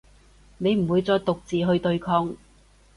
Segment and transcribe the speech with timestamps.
[0.57, 2.35] 你唔會再獨自去對抗